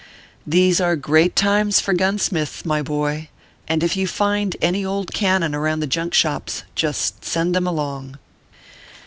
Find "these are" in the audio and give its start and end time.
0.47-0.95